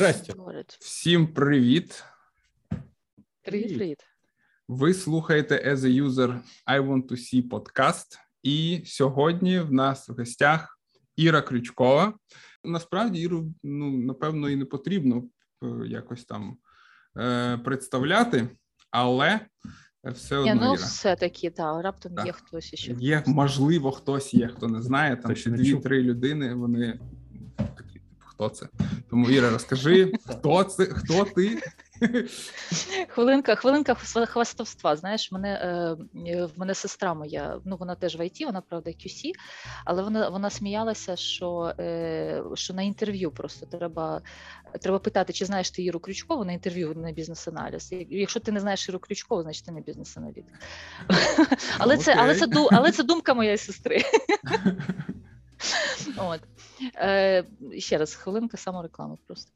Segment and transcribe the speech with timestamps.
[0.00, 0.34] Здрасте.
[0.80, 2.04] Всім привіт.
[3.42, 3.98] Привіт, привіт.
[4.68, 8.18] Ви слухаєте As a User I Want to See подкаст.
[8.42, 10.78] І сьогодні в нас в гостях
[11.16, 12.14] Іра Крючкова.
[12.64, 15.24] Насправді, Іру, ну, напевно, і не потрібно
[15.62, 16.56] е, якось там
[17.18, 18.48] е, представляти,
[18.90, 19.40] але
[20.04, 20.46] все одно.
[20.46, 20.84] Я, ну, Іра.
[20.84, 22.26] все-таки, так, раптом так.
[22.26, 22.92] є хтось ще.
[22.98, 25.16] Є, можливо, хтось є, хто не знає.
[25.16, 27.00] Там ще дві-три людини, вони
[28.40, 28.66] хто це?
[29.10, 31.58] Тому Іра, розкажи, хто це, хто ти?
[33.08, 33.94] Хвилинка, хвилинка
[34.26, 34.96] хвастовства.
[34.96, 39.32] Знаєш, мене е, в мене сестра моя, ну вона теж в ІТ, вона правда QC,
[39.84, 44.22] але вона вона сміялася, що е, що на інтерв'ю просто треба
[44.80, 47.92] треба питати, чи знаєш ти Іру Крючкову на інтерв'ю на бізнес-аналіз.
[48.10, 50.54] Якщо ти не знаєш Іру Крючкову, значить ти не бізнес-аналітик.
[51.78, 54.02] Але це, але це але це думка моєї сестри.
[56.16, 56.40] От.
[56.96, 57.44] Е,
[57.78, 59.52] Ще раз, хвилинка самореклами просто.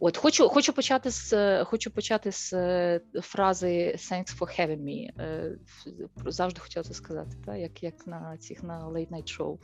[0.00, 5.20] От хочу хочу почати з хочу почати з е, фрази «Thanks for having me».
[5.20, 5.58] Е,
[6.26, 7.58] завжди хотіла це сказати, так?
[7.58, 9.58] як як на цих на late night show.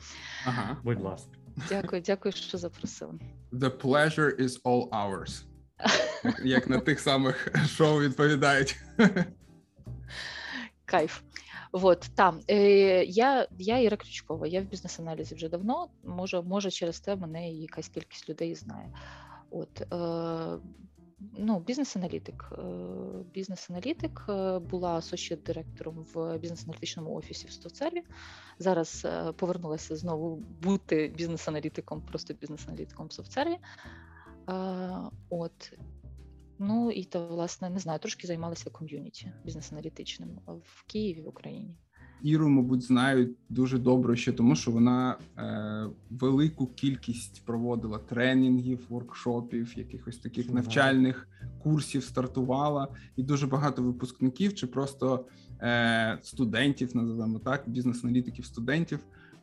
[0.45, 1.31] Ага, будь ласка.
[1.69, 3.13] Дякую, дякую, що запросили.
[3.51, 5.43] The pleasure is all ours.
[6.43, 8.75] Як на тих самих шоу відповідають.
[10.85, 11.21] Кайф.
[11.71, 15.87] Вот там е, я я Іра Крючкова, я в бізнес-аналізі вже давно.
[16.03, 18.89] Може, може, через те мене якась кількість людей знає.
[19.51, 20.59] От е,
[21.37, 22.53] ну, бізнес-аналітик.
[22.57, 22.61] Е,
[23.33, 28.03] бізнес-аналітик е, була асоціат директором в бізнес-аналітичному офісі в Стовцеві.
[28.59, 33.57] Зараз повернулася знову бути бізнес-аналітиком, просто бізнес-аналітиком в Совцерві.
[35.29, 35.73] От
[36.61, 41.77] ну і то, власне, не знаю, трошки займалася ком'юніті бізнес-аналітичним в Києві в Україні.
[42.23, 49.77] Іру, мабуть, знають дуже добре ще тому, що вона е, велику кількість проводила тренінгів, воркшопів,
[49.77, 51.27] якихось таких навчальних
[51.63, 55.25] курсів стартувала, і дуже багато випускників чи просто
[55.61, 58.99] е, студентів, називаємо так, бізнес-аналітиків, студентів.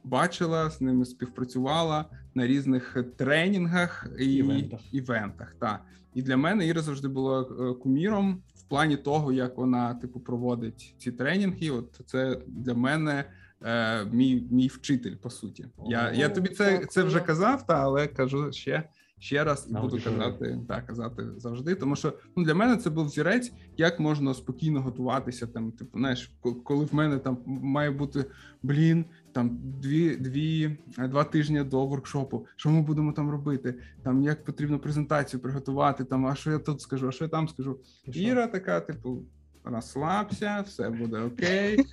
[0.08, 2.04] Бачила з ними співпрацювала
[2.34, 4.80] на різних тренінгах і івентах.
[4.94, 5.80] івентах та
[6.14, 11.12] і для мене Іра завжди була куміром в плані того, як вона типу проводить ці
[11.12, 11.70] тренінги.
[11.70, 13.24] От це для мене
[13.62, 15.16] е, мій мій вчитель.
[15.16, 18.88] По суті, я я тобі це це вже казав, та але кажу ще.
[19.18, 21.74] Ще раз і буду казати так, казати завжди.
[21.74, 25.46] Тому що ну для мене це був зірець, як можна спокійно готуватися.
[25.46, 26.32] Там, типу, знаєш,
[26.64, 28.24] коли в мене там має бути
[28.62, 32.46] блін, там дві дві два тижні до воркшопу.
[32.56, 33.74] Що ми будемо там робити?
[34.02, 36.04] Там як потрібно презентацію приготувати?
[36.04, 37.80] Там а що я тут скажу, а що я там скажу?
[38.06, 39.22] Іра така, типу,
[39.68, 41.86] розслабся, все буде окей.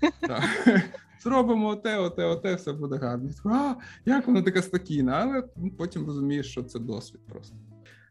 [1.24, 3.30] Зробимо оте, оте, оте, все буде гарно.
[3.46, 3.76] А,
[4.06, 5.44] Як вона така спокійна, але
[5.78, 7.56] потім розумієш, що це досвід просто.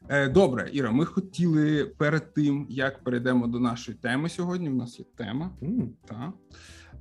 [0.09, 4.71] Е, добре, Іра, ми хотіли перед тим, як перейдемо до нашої теми сьогодні.
[4.71, 5.51] У нас є тема.
[5.63, 5.89] Mm.
[6.05, 6.33] Та.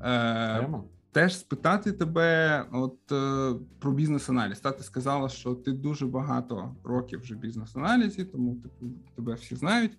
[0.02, 0.84] Е, тема.
[1.14, 4.60] Теж спитати тебе, от е, про бізнес-аналіз.
[4.60, 8.86] Та ти сказала, що ти дуже багато років вже бізнес-аналізі, тому типу
[9.16, 9.92] тебе всі знають.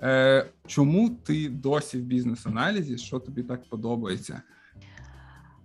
[0.00, 2.98] Е, Чому ти досі в бізнес-аналізі?
[2.98, 4.42] Що тобі так подобається?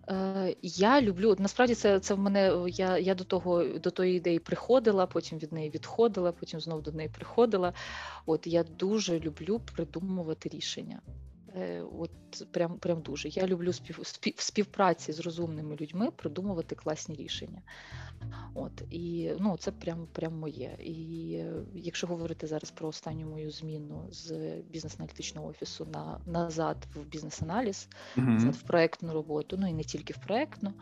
[0.09, 2.65] Е, Я люблю насправді це це в мене.
[2.67, 6.91] Я я до того до тої ідеї приходила, потім від неї відходила, потім знову до
[6.91, 7.73] неї приходила.
[8.25, 11.01] От я дуже люблю придумувати рішення.
[11.55, 12.11] Е, от
[12.51, 13.29] прям прям дуже.
[13.29, 17.61] Я люблю спів, спів, співпраці з розумними людьми придумувати класні рішення.
[18.53, 20.77] От і ну це прям прям моє.
[20.79, 27.05] І е, якщо говорити зараз про останню мою зміну з бізнес-аналітичного офісу на назад в
[27.05, 27.87] бізнес-аналіз,
[28.17, 28.27] mm-hmm.
[28.27, 30.73] назад в проектну роботу, ну і не тільки в проектну.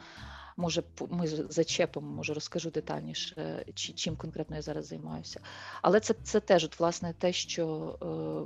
[0.59, 5.39] Може, ми зачепимо, може розкажу детальніше, чим конкретно я зараз займаюся.
[5.81, 7.95] Але це це теж от, власне те, що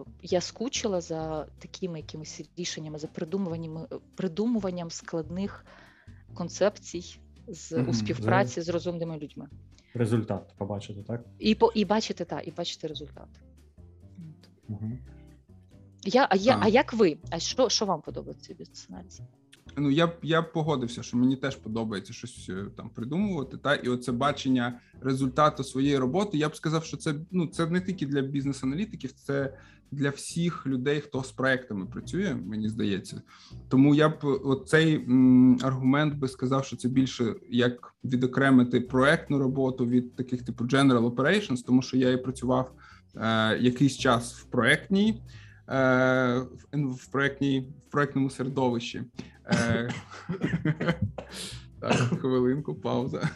[0.05, 5.65] е, я скучила за такими якимись рішеннями, за придумуванням придумуванням складних
[6.33, 7.89] концепцій з mm-hmm.
[7.89, 9.47] у співпраці з розумними людьми.
[9.93, 11.25] Результат побачити, так?
[11.39, 13.27] І по і бачити так, і бачити результат.
[14.69, 14.97] Mm-hmm.
[16.05, 17.17] Я, А я, а як ви?
[17.29, 19.21] А що що вам подобається від сценарії?
[19.77, 23.57] Ну я я погодився, що мені теж подобається щось е, там придумувати.
[23.57, 26.37] Та і оце бачення результату своєї роботи.
[26.37, 29.57] Я б сказав, що це ну це не тільки для бізнес-аналітиків, це
[29.91, 32.35] для всіх людей, хто з проектами працює.
[32.45, 33.21] Мені здається,
[33.69, 39.85] тому я б оцей м, аргумент би сказав, що це більше як відокремити проектну роботу
[39.85, 42.71] від таких типу General Operations, тому що я і працював
[43.15, 45.21] е, якийсь час в проектній.
[45.69, 46.41] Е,
[46.73, 49.03] в проектній в проектному середовищі
[51.79, 53.29] так, хвилинку, пауза.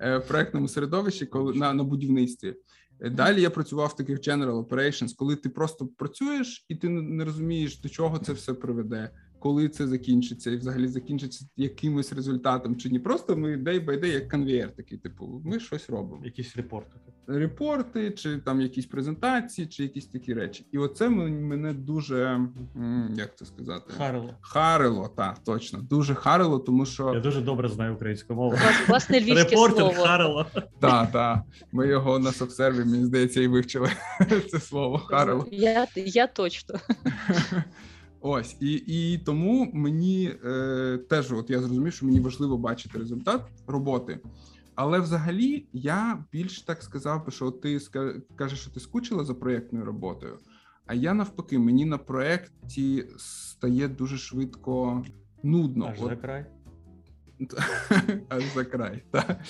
[0.00, 2.54] Е, в проектному середовищі, коли на на будівництві.
[3.00, 7.24] Е, Далі я працював в таких general operations, коли ти просто працюєш і ти не
[7.24, 9.10] розумієш, до чого це все приведе,
[9.42, 12.98] коли це закінчиться, і взагалі закінчиться якимось результатом, чи ні.
[12.98, 16.24] Просто ми day by day, як конвейер такий, типу, ми щось робимо.
[16.24, 16.96] Якісь репорти.
[17.26, 20.66] Репорти, чи там якісь презентації, чи якісь такі речі.
[20.72, 22.40] І оце мене дуже
[23.16, 24.34] як це сказати, Харило.
[24.40, 28.56] харило, так, точно, дуже харило, тому що Я дуже добре знаю українську мову.
[28.56, 29.92] Влас- Власне, львівське слово.
[29.92, 30.46] Харило.
[30.80, 31.42] Так, так.
[31.72, 33.90] Ми його на софсерві, мені здається, і вивчили
[34.50, 35.46] це слово Харило.
[35.50, 36.74] Я, я точно.
[38.22, 43.42] Ось і, і тому мені е, теж, от я зрозумів, що мені важливо бачити результат
[43.66, 44.18] роботи.
[44.74, 47.78] Але взагалі я більш так сказав що ти
[48.36, 50.38] кажеш, що ти скучила за проєктною роботою.
[50.86, 55.04] А я навпаки, мені на проєкті стає дуже швидко
[55.42, 55.86] нудно.
[55.86, 56.46] Аж От за край.
[58.28, 59.02] аж за край.
[59.10, 59.40] Та.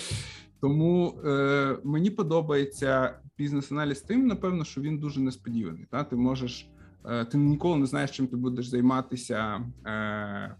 [0.61, 5.87] Тому е, мені подобається бізнес-аналіз тим, напевно, що він дуже несподіваний.
[5.91, 6.05] Та?
[6.05, 6.71] Ти можеш,
[7.31, 10.57] ти ніколи не знаєш, чим ти будеш займатися е,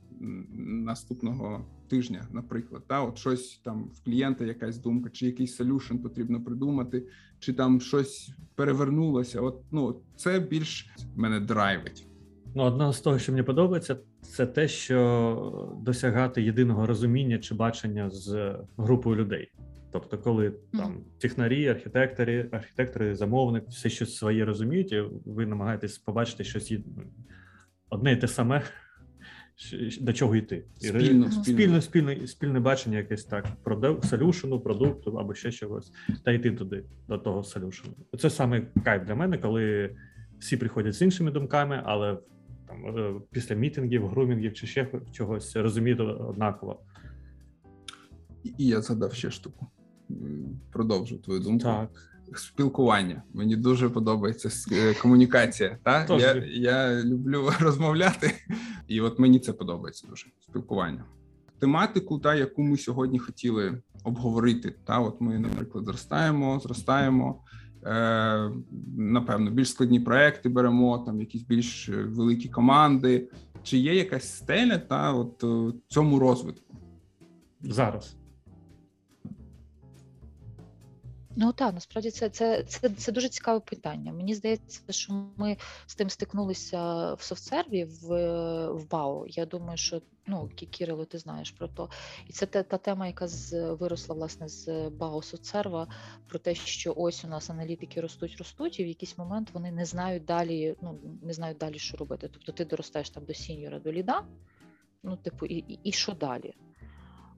[0.51, 2.83] наступного тижня, наприклад.
[2.87, 3.03] Та?
[3.03, 7.07] От щось там в клієнта якась думка, чи якийсь солюшн потрібно придумати,
[7.39, 9.41] чи там щось перевернулося.
[9.41, 12.07] От ну це більш мене драйвить.
[12.55, 18.11] Ну, одне з того, що мені подобається, це те, що досягати єдиного розуміння чи бачення
[18.11, 19.53] з групою людей.
[19.93, 26.45] Тобто, коли там технарі, архітектори, архітектори, замовник, все щось своє розуміють, і ви намагаєтесь побачити
[26.45, 26.75] щось
[27.91, 28.63] одне і те саме,
[30.01, 30.65] до чого йти.
[30.81, 35.93] І ре- Спільно, спільне, спільне, спільне бачення якесь так про солюшену, продукту або ще чогось,
[36.25, 37.95] та йти туди, до того солюшену.
[38.19, 39.97] Це саме кайф для мене, коли
[40.39, 42.19] всі приходять з іншими думками, але
[42.69, 46.83] там е, після мітингів, грумінгів чи ще чогось розуміють однаково.
[48.45, 49.67] І і я згадав ще штуку.
[50.73, 51.65] Продовжу твою думку.
[51.65, 51.91] Так.
[52.37, 53.23] спілкування.
[53.35, 55.79] Мені дуже подобається е, комунікація.
[55.83, 56.05] Та?
[56.05, 58.33] Тож Я, я люблю розмовляти,
[58.89, 61.05] і от мені це подобається дуже спілкування.
[61.59, 64.75] Тематику, та яку ми сьогодні хотіли обговорити.
[64.85, 67.45] Та, от ми, наприклад, зростаємо, зростаємо.
[67.87, 68.51] Е,
[68.97, 73.29] напевно, більш складні проекти беремо, там якісь більш великі команди.
[73.63, 76.77] Чи є якась стеля та от е, цьому розвитку?
[77.61, 78.17] Зараз.
[81.37, 84.13] Ну так, насправді це, це, це, це дуже цікаве питання.
[84.13, 85.57] Мені здається, що ми
[85.87, 88.09] з тим стикнулися в софтсерві в,
[88.69, 89.27] в БАО.
[89.29, 91.91] Я думаю, що ну Кі- Кирило, ти знаєш про то.
[92.27, 95.89] І це та, та тема, яка з виросла власне з БАО софтсерва,
[96.29, 99.85] про те, що ось у нас аналітики ростуть, ростуть, і в якийсь момент вони не
[99.85, 102.29] знають далі, ну не знають далі, що робити.
[102.33, 104.25] Тобто ти доростаєш там до сіньора, до ліда.
[105.03, 106.55] Ну, типу, і, і, і що далі?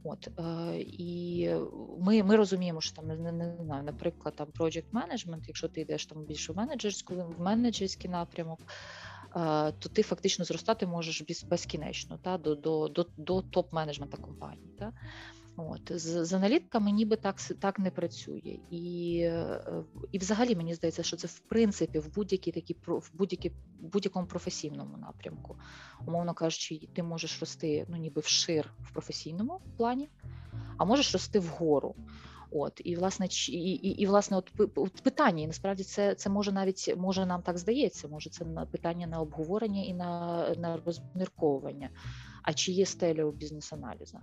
[0.05, 1.51] От е, і
[1.99, 6.07] ми, ми розуміємо, що там не, не, знаю, наприклад, там project management, якщо ти йдеш
[6.07, 12.19] там більше в менеджерську в менеджерський напрямок, е, то ти фактично зростати можеш без, безкінечно
[12.19, 14.71] та до, до, до, до топ-менеджмента компанії.
[14.79, 14.93] Та?
[15.57, 21.03] От з, з аналітками ніби так так не працює, і, е, і взагалі мені здається,
[21.03, 25.57] що це в принципі в будь-якій такі в будь-якій будь-якому професійному напрямку.
[26.07, 30.09] Умовно кажучи, ти можеш рости ну ніби вшир в професійному плані,
[30.79, 31.95] а можеш рости вгору.
[32.51, 34.37] От і власне і, і, і власне,
[34.75, 38.09] от питання, і насправді це це може навіть може нам так здається.
[38.09, 41.91] Може, це на питання на обговорення і на, на розмірковування.
[42.43, 44.21] А чи є стеля у бізнес-аналіза?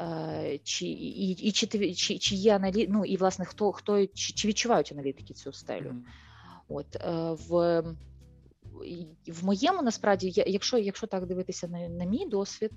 [0.00, 2.86] Е, Чи і, і чи чи, чи є аналі...
[2.90, 5.94] ну і власне хто хто чи, чи відчувають аналітики цю стелю?
[6.68, 7.80] От е, в,
[9.28, 12.70] в моєму насправді, я- якщо, якщо так дивитися на, на мій досвід,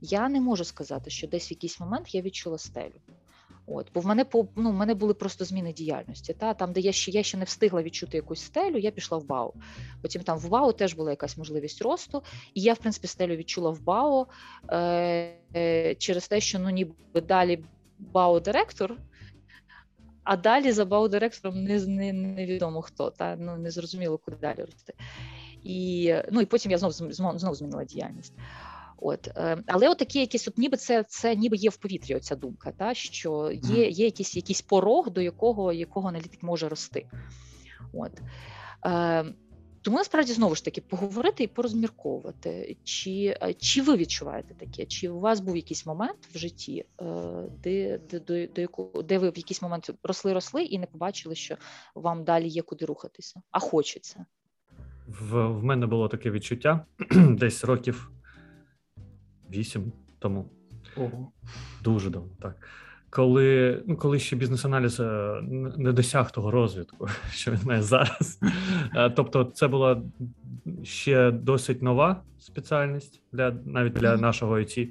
[0.00, 3.00] я не можу сказати, що десь в якийсь момент я відчула стелю.
[3.70, 6.34] От, бо в мене по ну, в мене були просто зміни діяльності.
[6.34, 9.26] Та там, де я ще я ще не встигла відчути якусь стелю, я пішла в
[9.26, 9.54] БАУ.
[10.02, 12.22] Потім там в БАУ теж була якась можливість росту,
[12.54, 14.26] і я, в принципі, стелю відчула в БАУ
[14.68, 14.76] е,
[15.56, 17.64] е, через те, що ну ніби далі
[17.98, 18.96] БАУ директор,
[20.24, 24.60] а далі за БАУ директором не, не, невідомо хто, та ну не зрозуміло, куди далі
[24.60, 24.94] рости.
[25.62, 28.34] І ну і потім я знов знов, знов змінила діяльність.
[29.00, 32.36] От, е, але от такі якісь, от ніби це це ніби є в повітрі оця
[32.36, 37.06] думка, та що є, є якийсь якийсь порог, до якого якого аналітик може рости.
[37.92, 38.12] От.
[38.86, 39.24] Е,
[39.82, 45.08] тому насправді знову ж таки поговорити і порозмірковувати, чи, е, чи ви відчуваєте таке, чи
[45.08, 47.04] у вас був якийсь момент в житті, е,
[47.62, 51.34] де, де, до, до якого, де ви в якийсь момент росли, росли і не побачили,
[51.34, 51.56] що
[51.94, 54.26] вам далі є куди рухатися, а хочеться.
[55.06, 56.86] В, в мене було таке відчуття
[57.28, 58.10] десь років
[59.52, 60.50] вісім тому.
[60.96, 61.32] Ого.
[61.84, 62.56] Дуже давно, так.
[63.10, 65.00] коли ну, коли ще бізнес-аналіз
[65.76, 68.40] не досяг того розвитку, що він має зараз.
[69.16, 70.02] Тобто, це була
[70.82, 74.88] ще досить нова спеціальність для навіть для нашого IT.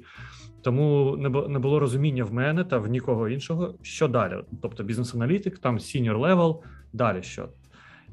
[0.62, 1.16] Тому
[1.48, 4.34] не було розуміння в мене та в нікого іншого, що далі.
[4.62, 6.58] Тобто бізнес-аналітик, там senior level,
[6.92, 7.48] далі що.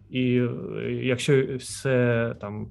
[0.09, 2.67] І е, якщо все там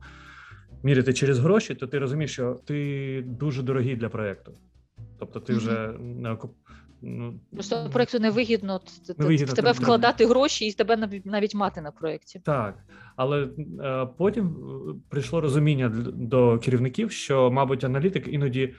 [0.85, 4.53] міряти через гроші, то ти розумієш, що ти дуже дорогий для проєкту.
[5.19, 6.53] Тобто ти вже не окуп...
[7.03, 8.81] ну, Просто проєкту невигідно,
[9.19, 12.41] невигідно в тебе вкладати гроші і тебе навіть мати на проєкті.
[12.45, 12.79] Так,
[13.17, 13.49] але
[13.81, 18.75] е, потім е, прийшло розуміння до керівників, що, мабуть, аналітик іноді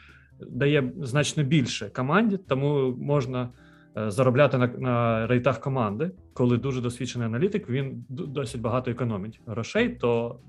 [0.50, 3.50] дає значно більше команді, тому можна
[3.96, 6.12] заробляти на на рейтах команди.
[6.34, 10.40] Коли дуже досвідчений аналітик, він досить багато економить грошей, то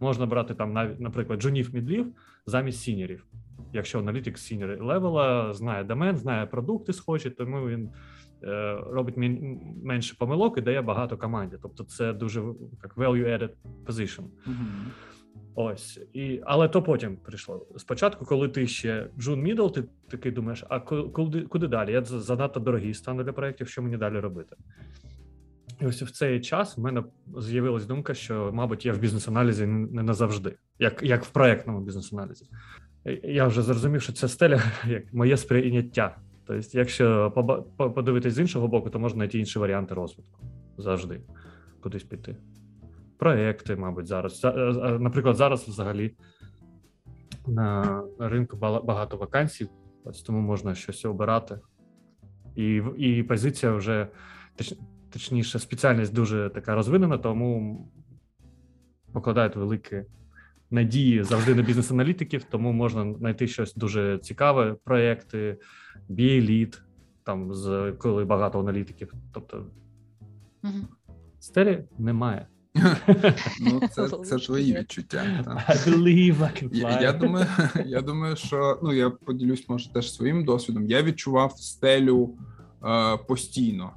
[0.00, 2.06] можна брати там навіть, наприклад, джунів мідлів
[2.46, 3.26] замість сінірів.
[3.72, 7.90] Якщо аналітик сінір левела знає домен, знає продукти схожі, тому він
[8.44, 9.14] е, робить
[9.84, 11.56] менше помилок і дає багато команді.
[11.62, 12.40] Тобто, це дуже
[12.82, 13.50] як value-added
[13.86, 14.24] position.
[14.46, 15.13] Mm-hmm.
[15.54, 17.66] Ось і але то потім прийшло.
[17.76, 21.92] Спочатку, коли ти ще Джун Мідл, ти такий думаєш, а куди куди далі?
[21.92, 24.56] Я занадто дорогий стану для проєктів, що мені далі робити?
[25.80, 27.04] І ось в цей час в мене
[27.38, 32.46] з'явилась думка, що, мабуть, я в бізнес-аналізі не назавжди, як як в проєктному бізнес-аналізі.
[33.22, 36.16] Я вже зрозумів, що це стеля як моє сприйняття.
[36.46, 37.30] Тобто, якщо
[37.94, 40.40] подивитись з іншого боку, то можна знайти інші варіанти розвитку
[40.78, 41.20] завжди
[41.80, 42.36] кудись піти
[43.18, 44.44] проекти, мабуть, зараз.
[45.00, 46.16] Наприклад, зараз взагалі
[47.46, 49.68] на ринку багато вакансій,
[50.04, 51.58] ось тому можна щось обирати.
[52.56, 54.08] І і позиція вже
[54.56, 54.74] точ,
[55.10, 57.78] точніше, спеціальність дуже така розвинена, тому
[59.12, 60.04] покладають великі
[60.70, 65.58] надії завжди на бізнес-аналітиків, тому можна знайти щось дуже цікаве, проекти,
[66.10, 66.82] BA-лід,
[67.24, 69.14] там з коли багато аналітиків.
[69.32, 69.66] Тобто
[71.38, 72.46] стелі немає.
[73.60, 75.44] Ну, це це твої відчуття.
[75.68, 77.02] I believe I can fly.
[77.02, 77.46] Я думаю,
[77.86, 80.86] я думаю, що ну я поділюсь, може, теж своїм досвідом.
[80.86, 82.34] Я відчував стелю
[82.84, 83.92] е, постійно.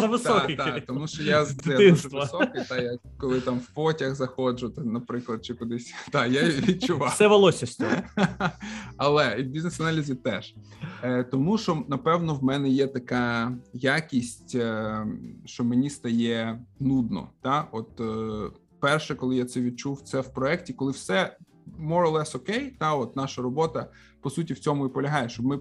[0.00, 0.58] За високий.
[0.86, 5.94] Тому що я дуже високий, та я коли там в потяг заходжу, наприклад, чи кудись.
[6.10, 7.10] Та я відчував.
[7.10, 7.90] Все волосся з цього.
[8.96, 10.54] Але і в бізнес-аналізі теж.
[11.02, 15.06] Е, тому що, напевно, в мене є така якість, е,
[15.44, 17.28] що мені стає нудно.
[17.42, 17.68] Та?
[17.72, 21.36] От е, перше, коли я це відчув, це в проєкті, коли все
[21.80, 23.90] more or less окей, та от наша робота
[24.26, 25.58] по суті в цьому і полягає, щоб ми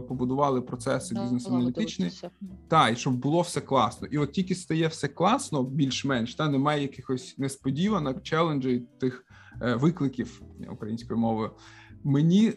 [0.00, 2.10] побудували процеси no, бізнес-аналітичні,
[2.68, 4.08] та і щоб було все класно.
[4.10, 9.24] І от тільки стає все класно, більш-менш та немає якихось несподіванок, челенджей тих
[9.60, 11.50] викликів українською мовою.
[12.04, 12.52] Мені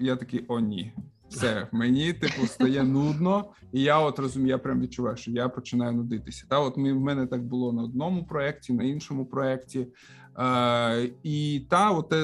[0.00, 0.92] я такий о, ні.
[1.28, 5.92] Все, мені типу стає нудно, і я от розумію, я прям відчуваю, що я починаю
[5.92, 6.46] нудитися.
[6.48, 9.86] Та от ми в мене так було на одному проєкті, на іншому проєкті.
[10.38, 12.14] Е, І та от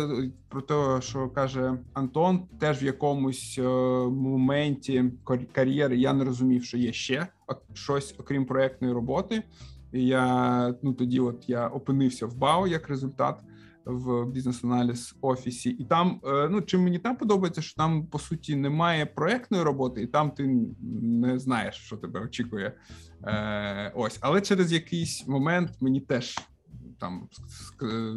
[0.48, 3.62] про те, що каже Антон, теж в якомусь е,
[4.08, 5.04] моменті
[5.52, 7.26] кар'єри я не розумів, що є ще
[7.74, 9.42] щось окрім проєктної роботи.
[9.92, 13.40] І я ну тоді, от я опинився в БАО як результат
[13.84, 18.56] в бізнес-аналіз офісі, і там е, ну чим мені там подобається, що там по суті
[18.56, 20.66] немає проектної роботи, і там ти
[21.02, 22.72] не знаєш, що тебе очікує.
[23.24, 26.38] Е, Ось, але через якийсь момент мені теж
[27.00, 27.28] там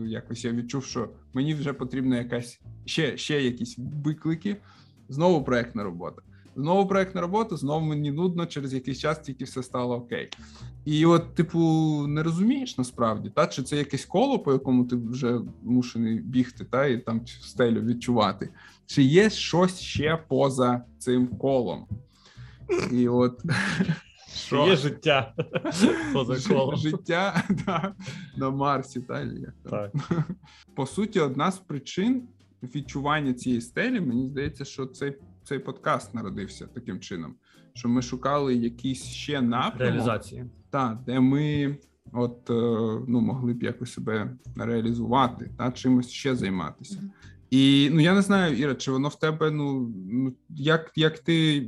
[0.05, 4.57] якось я відчув, що мені вже потрібна якась ще ще якісь виклики.
[5.09, 6.21] Знову проектна робота.
[6.55, 10.29] Знову проектна робота, знову мені нудно, через якийсь час тільки все стало окей.
[10.85, 11.59] І от, типу,
[12.07, 16.85] не розумієш насправді, та чи це якесь коло, по якому ти вже мушений бігти, та
[16.85, 18.49] і там стелю відчувати,
[18.85, 21.87] чи є щось ще поза цим колом?
[22.91, 23.41] І от
[24.53, 24.67] що?
[24.67, 25.33] Є життя
[26.13, 26.75] поза колом.
[26.75, 27.93] Життя да,
[28.37, 29.91] на Марсі, та як так.
[30.75, 32.27] По суті, одна з причин
[32.63, 37.35] відчування цієї стелі, мені здається, що цей цей подкаст народився таким чином,
[37.73, 41.77] що ми шукали якісь ще напрямок, реалізації, та де ми
[42.13, 42.53] от е,
[43.07, 47.03] ну могли б якось себе реалізувати та чимось ще займатися.
[47.53, 51.67] І ну я не знаю, Іра, чи воно в тебе ну ну як як ти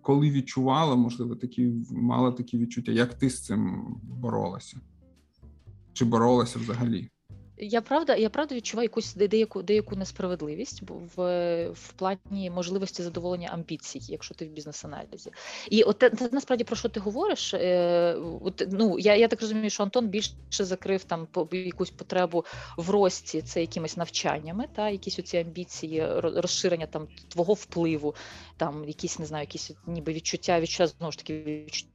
[0.00, 4.80] коли відчувала, можливо, такі мала такі відчуття, як ти з цим боролася?
[5.92, 7.10] Чи боролася взагалі?
[7.62, 10.82] Я правда, я правда відчуваю якусь деяку деяку несправедливість
[11.16, 15.30] в в плані можливості задоволення амбіцій, якщо ти в бізнес-аналізі.
[15.70, 17.54] І от те, насправді про що ти говориш?
[17.54, 22.44] Е, от, ну я я так розумію, що Антон більше закрив там якусь потребу
[22.76, 28.14] в рості це якимись навчаннями, та якісь оці амбіції, розширення там твого впливу,
[28.56, 31.91] там якісь не знаю, якісь ніби відчуття відчуття знову ж таки відчуття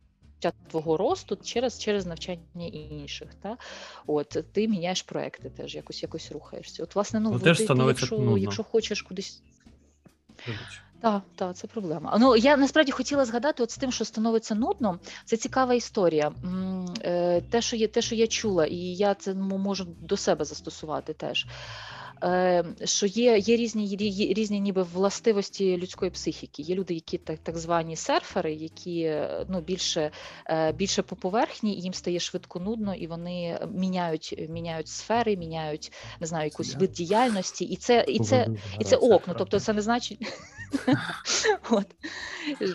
[0.69, 3.27] твого росту через через навчання інших.
[3.41, 3.57] Та?
[4.07, 6.83] От Ти міняєш проекти, теж якось якось рухаєшся.
[6.83, 8.37] От, власне, ну, ну ти, якщо, нудно.
[8.37, 9.41] якщо хочеш кудись.
[11.01, 12.17] Так, так, це проблема.
[12.19, 16.31] Ну я насправді хотіла згадати, от з тим, що становиться нудно, це цікава історія.
[17.01, 21.13] Е, те, що є, те, що я чула, і я це можу до себе застосувати
[21.13, 21.45] теж.
[22.23, 26.61] Е, що є є різні є різні ніби властивості людської психіки.
[26.61, 29.15] Є люди, які так так звані серфери, які
[29.49, 30.11] ну більше
[30.45, 36.27] е, більше по поверхні, їм стає швидко нудно, і вони міняють міняють сфери, міняють не
[36.27, 38.47] знаю, якусь вид діяльності, і це і це
[38.79, 39.35] і це окно.
[39.37, 40.19] Тобто, це не значить.
[41.69, 41.85] От.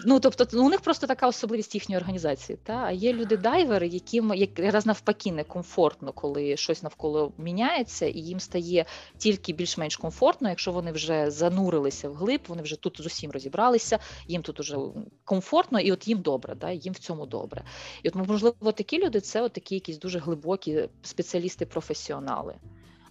[0.05, 2.59] Ну, тобто, ну, у них просто така особливість їхньої організації.
[2.63, 2.73] Та?
[2.73, 8.85] А є люди-дайвери, яким якраз навпаки некомфортно, коли щось навколо міняється, і їм стає
[9.19, 13.99] тільки більш-менш комфортно, якщо вони вже занурилися в глиб, вони вже тут з усім розібралися,
[14.29, 14.77] їм тут уже
[15.25, 16.71] комфортно, і от їм добре, да?
[16.71, 17.65] їм в цьому добре.
[18.03, 22.55] І от, можливо, такі люди це от такі якісь дуже глибокі спеціалісти-професіонали.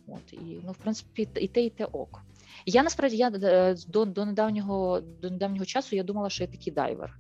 [0.08, 2.22] От, І, ну, в принципі, і те, і те ок.
[2.66, 6.74] Я насправді я е, до до недавнього до недавнього часу я думала, що я такий
[6.74, 7.20] дайвер.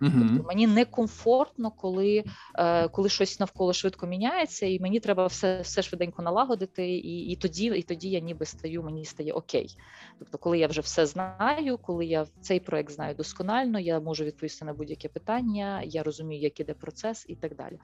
[0.00, 5.82] Тобто мені некомфортно, коли е, коли щось навколо швидко міняється, і мені треба все все
[5.82, 9.76] швиденько налагодити, і і тоді і тоді я ніби стаю, мені стає окей.
[10.18, 14.64] Тобто, коли я вже все знаю, коли я цей проект знаю досконально, я можу відповісти
[14.64, 17.78] на будь-яке питання, я розумію, як іде процес і так далі.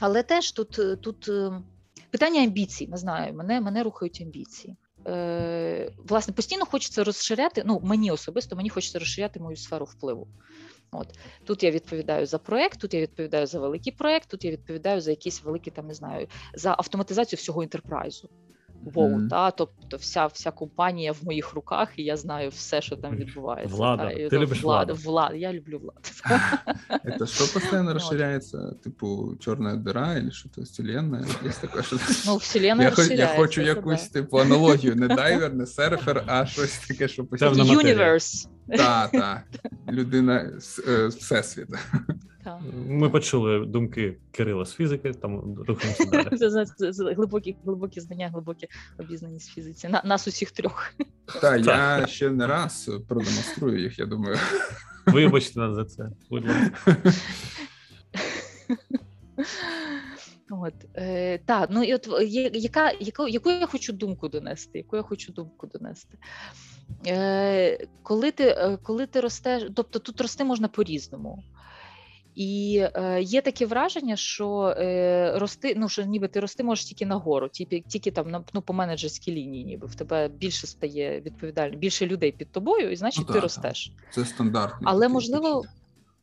[0.00, 1.62] Але теж тут тут е,
[2.10, 4.76] питання амбіцій, не знаю, мене мене рухають амбіції.
[5.06, 7.62] Е, власне постійно хочеться розширяти.
[7.66, 10.28] Ну мені особисто мені хочеться розширяти мою сферу впливу.
[10.90, 15.00] От тут я відповідаю за проект, тут я відповідаю за великий проект, тут я відповідаю
[15.00, 18.28] за якісь великі там не знаю за автоматизацію всього інтерпрайзу.
[18.84, 19.28] Воу, mm.
[19.28, 23.76] та тобто вся вся компанія в моїх руках, і я знаю все, що там відбувається.
[23.76, 26.00] Влада, та, ти любиш влада, влада, я люблю владу.
[27.04, 28.74] Это что постоянно расширяется?
[28.84, 31.24] Типу чорна дыра или що то вселенная?
[31.44, 31.96] Є таке, що...
[32.26, 33.34] Ну, вселенная я, розширяється.
[33.34, 37.52] Я хочу якусь типу аналогію, не дайвер, не серфер, а щось таке, що постійно.
[37.52, 38.48] Universe.
[38.76, 39.42] Так, так.
[39.88, 40.80] Людина з
[42.88, 46.04] Ми почули думки Кирила з фізики, там рухаємося
[47.04, 47.14] далі.
[47.14, 49.88] Глибокі глибокі знання, глибокі обізнаність в фізиці.
[49.88, 50.92] На, Нас усіх трьох.
[51.40, 54.36] Так, я ще не раз продемонструю їх, я думаю.
[55.06, 56.96] Вибачте нас за це, будь ласка.
[60.50, 64.78] От, е, Так, ну і от є, яка, яку, яку я хочу думку донести?
[64.78, 66.18] Яку я хочу думку донести?
[67.06, 71.42] Е, Коли ти е, коли ти ростеш, тобто тут рости можна по-різному.
[72.38, 77.06] І е, є таке враження, що е, рости, ну що ніби ти рости можеш тільки
[77.06, 81.76] нагору, тільки тільки там на ну, по менеджерській лінії, ніби в тебе більше стає відповідально,
[81.76, 83.92] більше людей під тобою, і значить ну, ти так, ростеш.
[84.10, 84.88] Це стандартно.
[84.90, 85.64] Але можливо.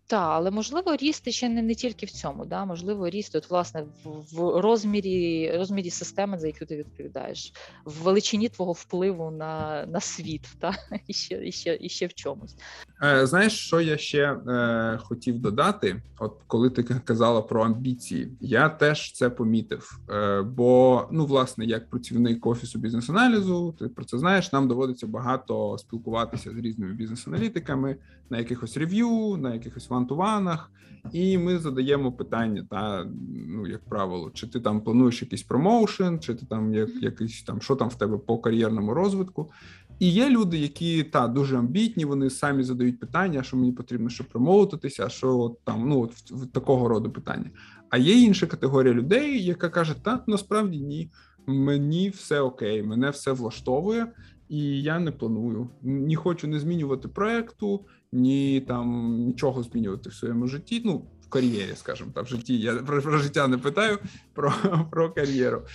[0.07, 3.81] Так, але можливо ріст ще не не тільки в цьому, да можливо, ріст от власне
[3.81, 7.53] в, в розмірі розмірі системи, за яку ти відповідаєш,
[7.85, 10.73] в величині твого впливу на на світ, та
[11.07, 12.55] і ще і ще і ще в чомусь.
[13.03, 16.01] Е, Знаєш, що я ще е, хотів додати?
[16.19, 19.99] От коли ти казала про амбіції, я теж це помітив.
[20.09, 24.53] Е, Бо ну, власне, як працівник офісу бізнес-аналізу, ти про це знаєш.
[24.53, 27.95] Нам доводиться багато спілкуватися з різними бізнес-аналітиками
[28.29, 30.71] на якихось рев'ю, на якихось вантуванах,
[31.11, 33.05] і ми задаємо питання, та
[33.47, 37.61] ну як правило, чи ти там плануєш якийсь промоушен, чи ти там як якийсь там
[37.61, 39.51] що там в тебе по кар'єрному розвитку.
[39.99, 44.27] І є люди, які та дуже амбітні, вони самі задають питання, що мені потрібно, щоб
[44.27, 47.49] промоутитися, а що там ну от в, в такого роду питання.
[47.89, 51.11] А є інша категорія людей, яка каже: та насправді ні,
[51.47, 54.07] мені все окей, мене все влаштовує,
[54.49, 55.69] і я не планую.
[55.81, 60.81] Ні хочу не змінювати проекту, ні там нічого змінювати в своєму житті.
[60.85, 62.59] Ну в кар'єрі, скажімо так, в житті.
[62.59, 63.99] Я про, про життя не питаю,
[64.33, 64.53] про
[64.91, 65.65] про кар'єру.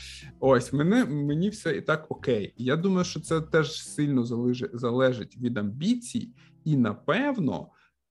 [0.41, 2.55] Ось мене мені все і так окей.
[2.57, 4.25] Я думаю, що це теж сильно
[4.73, 6.29] залежить, від амбіцій,
[6.65, 7.69] і напевно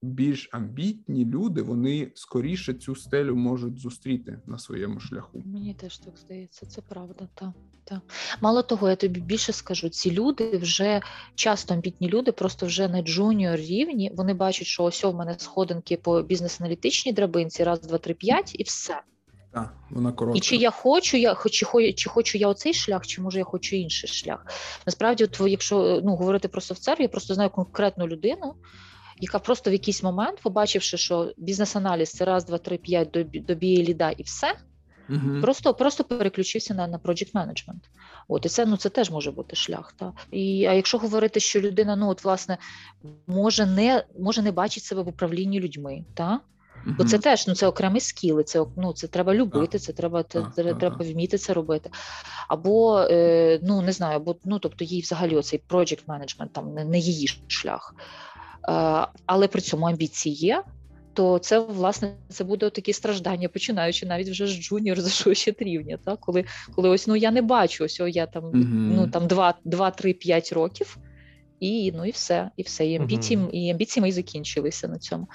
[0.07, 5.43] більш амбітні люди вони скоріше цю стелю можуть зустріти на своєму шляху.
[5.47, 7.29] Мені теж так здається, це правда.
[7.35, 7.53] Та,
[7.85, 8.01] та.
[8.41, 11.03] Мало того, я тобі більше скажу, ці люди вже
[11.35, 14.13] часто амбітні люди, просто вже на junior рівні.
[14.15, 18.63] Вони бачать, що ось у мене сходинки по бізнес-аналітичній драбинці, раз, два, три, п'ять, і
[18.63, 19.03] все.
[19.57, 20.39] Так, вона коротка.
[20.39, 23.77] І чи я хочу, я чи, чи хочу я оцей шлях, чи може я хочу
[23.77, 24.47] інший шлях.
[24.87, 28.55] Насправді, от, якщо ну говорити про Софтсерві, я просто знаю конкретну людину,
[29.21, 33.55] яка просто в якийсь момент, побачивши, що бізнес-аналіз це раз, два, три, п'ять до, до
[33.61, 34.55] ліда і все,
[35.09, 35.41] Мгм.
[35.43, 37.81] просто просто переключився на, на project management.
[38.29, 39.95] От і це ну це теж може бути шлях.
[39.99, 42.59] Та і а якщо говорити, що людина, ну от власне
[43.27, 46.41] може не може не бачить себе в управлінні людьми, та
[46.87, 48.45] Бо це теж ну це окремі скіли.
[48.45, 51.91] Це ну це треба любити, це треба тре- треба вміти це робити.
[52.49, 56.85] Або е, ну не знаю, або ну тобто їй взагалі оцей project management там не,
[56.85, 57.95] не її шлях.
[58.69, 60.63] Е, але при цьому амбіції є.
[61.13, 65.99] То це власне це буде такі страждання, починаючи навіть вже з junior за що рівня.
[66.05, 68.95] Та коли коли ось ну я не бачу, ось о, я там Мгм.
[68.97, 70.99] ну там 2, 2 3, 5 років,
[71.61, 72.87] і ну і все, і все.
[72.87, 73.51] І амбіції, Мгм.
[73.53, 75.29] і амбіції мої закінчилися на цьому.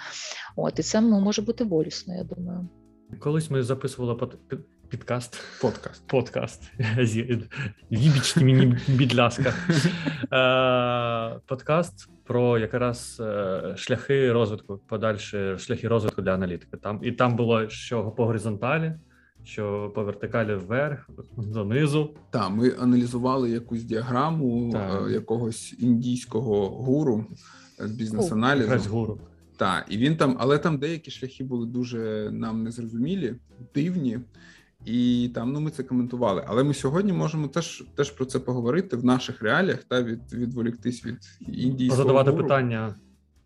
[0.56, 2.67] От, і це ну, може бути болісно, я думаю.
[3.20, 4.15] Колись ми записували
[4.91, 5.38] підкаст.
[5.62, 6.08] Подкаст.
[6.08, 6.71] Подкаст.
[7.91, 9.54] Вибачте мені, будь ласка.
[10.34, 16.77] Е, Подкаст про якраз е, шляхи розвитку, подальші шляхи розвитку для аналітики.
[16.77, 18.93] Там і там було що по горизонталі,
[19.43, 22.15] що по вертикалі вверх, донизу.
[22.30, 25.04] Так, ми аналізували якусь діаграму Так.
[25.08, 27.25] е, якогось індійського гуру
[27.80, 28.89] з бізнес-аналізу.
[28.89, 29.19] гуру.
[29.58, 33.36] Так, і він там, але там деякі шляхи були дуже нам незрозумілі,
[33.75, 34.19] дивні.
[34.86, 36.44] І там ну ми це коментували.
[36.48, 41.06] Але ми сьогодні можемо теж теж про це поговорити в наших реаліях та від відволіктись
[41.06, 41.17] від
[41.48, 41.89] індії.
[41.89, 42.44] Задавати гуру.
[42.44, 42.96] питання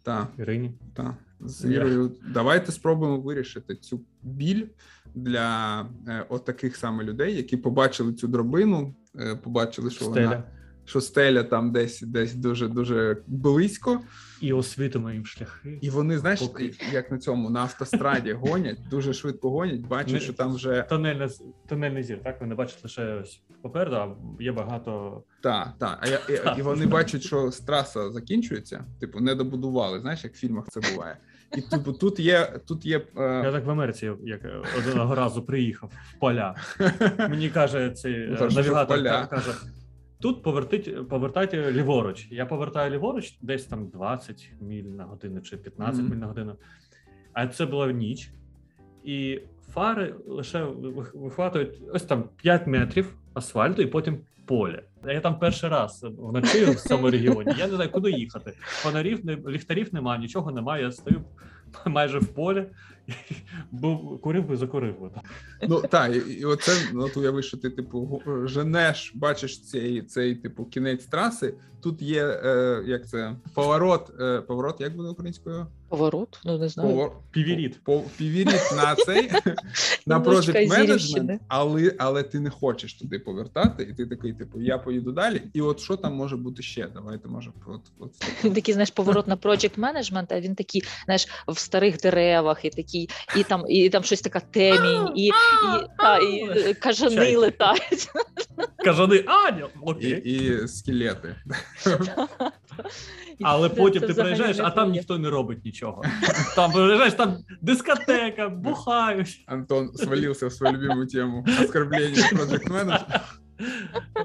[0.03, 0.71] та, Ірині.
[0.93, 1.17] Та.
[1.39, 2.11] З вірою, Ірою.
[2.33, 4.65] Давайте спробуємо вирішити цю біль
[5.15, 10.25] для е, от таких саме людей, які побачили цю дробину, е, побачили, що Стеля.
[10.25, 10.43] вона
[10.85, 14.01] що стеля там десь десь дуже дуже близько.
[14.41, 15.79] І освітимо їм шляхи.
[15.81, 16.73] І вони, знаєш, Поки.
[16.93, 21.29] як на цьому на автостраді гонять, дуже швидко гонять, бачать, що там вже Тонельна,
[21.67, 22.41] тонельний зір, так?
[22.41, 25.23] Ви не бачите лише ось попереду, а є багато.
[25.41, 25.97] та, та.
[26.01, 29.99] А я, і, і вони бачать, що траса закінчується, типу, не добудували.
[29.99, 31.17] Знаєш, як в фільмах це буває.
[31.57, 34.41] І типу, тут є, тут є Я е, так в Америці, як
[34.77, 36.55] одного разу приїхав в поля.
[37.29, 39.25] Мені каже цей Ну, е, навігатор, поля.
[39.25, 39.51] каже:
[40.25, 42.27] тут повертить, повертайте ліворуч.
[42.31, 46.09] Я повертаю ліворуч, десь там 20 міль на годину чи 15 Мгм.
[46.11, 46.55] міль на годину.
[47.33, 48.31] А це була ніч,
[49.03, 49.41] і
[49.73, 50.63] фари лише
[51.13, 54.83] вихватують ось там 5 метрів асфальту, і потім поле.
[55.07, 57.53] Я там перший раз вночі в цьому регіоні.
[57.57, 58.53] Я не знаю, куди їхати.
[58.61, 60.83] Фонарів не ліхтарів немає, нічого немає.
[60.83, 61.21] Я стою
[61.85, 62.65] майже в полі.
[63.71, 65.09] Був курив би, закурив би.
[65.67, 70.65] ну так, і, і оце ну, уяви, що ти типу женеш, бачиш цей, цей типу
[70.65, 71.53] кінець траси.
[71.85, 75.67] Тут є е, як це поворот, е, поворот, як буде українською?
[75.89, 76.89] Поворот, ну не знаю.
[76.89, 77.11] Повор...
[77.31, 77.79] Півіріт.
[78.17, 79.31] Півіріт на цей
[80.05, 84.77] на project management, але, але ти не хочеш туди повертати, і ти такий, типу, я
[84.77, 85.41] поїду далі.
[85.53, 86.87] І от що там може бути ще?
[86.87, 91.57] Давайте може от, от такий, знаєш, поворот на project management, а він такий, знаєш, в
[91.57, 93.09] старих деревах, і такий,
[93.41, 95.31] і там, і там щось така темінь, і, і,
[95.97, 98.09] та, і кажани летають.
[98.83, 100.21] Кажани, Аня, і, окей.
[100.25, 101.35] і скелети.
[103.41, 106.03] Але це- потім це ти приїжджаєш, а там ніхто не робить нічого.
[106.55, 109.43] Там приїжджаєш, там дискотека, бухають.
[109.45, 113.19] Антон свалився в свою любиму тему оскорблення project manager.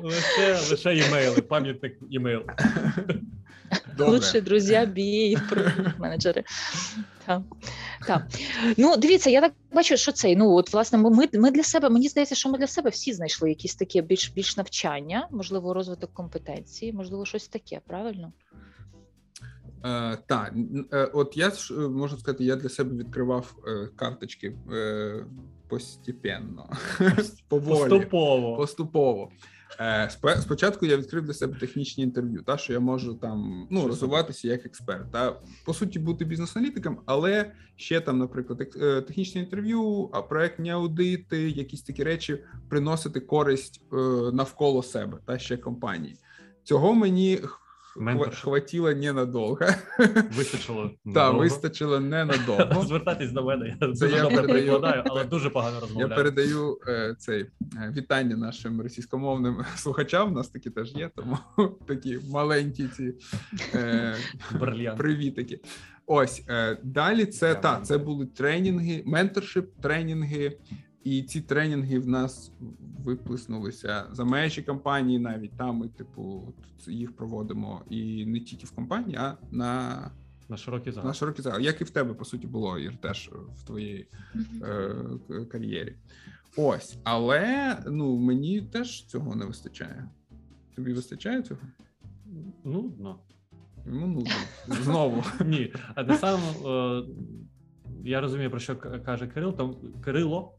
[0.02, 2.42] Лише, лише імейли, пам'ятник імейл.
[3.98, 5.38] Лучші друзі BA і
[5.98, 6.44] менеджери.
[7.26, 7.42] Так.
[8.06, 8.26] Так.
[8.76, 10.36] Ну, дивіться, я так бачу, що цей.
[10.36, 13.48] Ну, от, власне, ми, ми- для себе, мені здається, що ми для себе всі знайшли
[13.48, 18.32] якісь такі більш, більш навчання, можливо, розвиток компетенції, можливо, щось таке, правильно?
[19.84, 20.54] Е, так,
[20.92, 25.24] е, от я е, можу сказати, я для себе відкривав е, карточки е,
[25.68, 26.70] постепенно,
[27.48, 27.90] поволі.
[27.90, 28.56] Поступово.
[28.56, 29.30] Поступово.
[29.80, 34.48] Е, Спочатку я відкрив для себе технічні інтерв'ю, та що я можу там ну розвиватися
[34.48, 40.22] як експерт, та по суті бути бізнес-аналітиком, але ще там, наприклад, е, технічне інтерв'ю, а
[40.22, 43.96] проектні аудити, якісь такі речі приносити користь е,
[44.32, 46.16] навколо себе та ще компанії.
[46.64, 47.40] Цього мені
[47.96, 48.44] Менторшип.
[48.44, 49.66] хватило ненадовго.
[50.36, 50.90] Вистачило.
[51.04, 51.38] Та надовго.
[51.40, 52.82] вистачило ненадовго.
[52.86, 54.58] Звертайтесь до мене, я Це дуже я добре передаю.
[54.66, 57.40] перекладаю, але дуже погано Я передаю е, цей
[57.76, 60.32] е, вітання нашим російськомовним слухачам.
[60.32, 61.38] У нас такі теж є, тому
[61.86, 63.14] такі маленькі ці
[63.74, 64.14] е,
[64.96, 65.60] привітики.
[66.06, 67.26] Ось е, далі.
[67.26, 70.56] Це та це були тренінги, менторшип, тренінги,
[71.04, 72.52] і ці тренінги в нас
[73.04, 75.18] виплеснулися за межі компанії.
[75.18, 76.54] Навіть там ми, типу,
[76.86, 80.10] їх проводимо і не тільки в компанії, а на,
[80.48, 81.08] На широкий загал.
[81.08, 81.60] на широкий загал.
[81.60, 84.06] Як і в тебе, по суті, було Ір, теж в твоїй
[84.62, 84.94] е,
[85.52, 85.96] кар'єрі.
[86.56, 90.08] Ось, але ну мені теж цього не вистачає.
[90.76, 91.60] Тобі вистачає цього?
[92.64, 93.18] Нудно.
[93.86, 94.32] Йому нудно.
[94.82, 95.24] Знову.
[95.44, 95.72] Ні.
[95.94, 97.04] А те саме е,
[98.04, 100.56] я розумію, про що каже Кирил, там Кирило.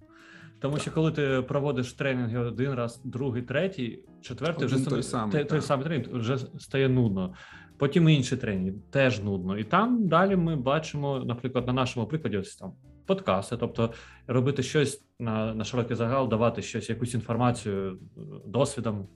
[0.61, 5.31] Тому що коли ти проводиш тренінги один раз, другий, третій, четвертий, вже Один той самий,
[5.31, 5.63] те- той так.
[5.63, 7.33] самий тренінг вже стає нудно.
[7.77, 9.57] Потім інші тренінги теж нудно.
[9.57, 12.73] І там далі ми бачимо, наприклад, на нашому прикладі, ось там
[13.05, 13.93] подкасти, тобто
[14.27, 19.07] робити щось на, на широкий загал, давати щось, якусь інформацію е, досвідом,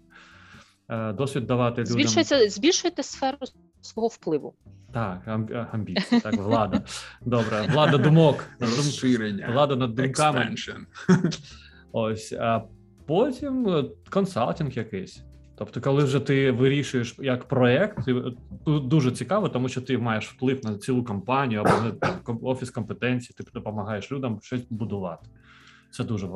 [0.90, 1.94] е, досвід давати людям.
[1.94, 3.38] Збільшується, збільшуєте сферу
[3.86, 4.54] свого впливу.
[4.94, 6.82] Так, амб- амбіції, так, влада.
[7.22, 8.44] Добре, влада думок.
[8.60, 9.50] Розширення.
[9.54, 10.40] Влада над думками.
[10.40, 10.80] Expansion.
[11.92, 12.62] Ось, а
[13.06, 15.24] потім е, консалтинг якийсь.
[15.58, 18.24] Тобто, коли вже ти вирішуєш як проект, е,
[18.66, 21.94] тут дуже цікаво, тому що ти маєш вплив на цілу компанію або на
[22.42, 25.30] офіс компетенцій, ти допомагаєш людям щось будувати.
[25.96, 26.30] Це дуже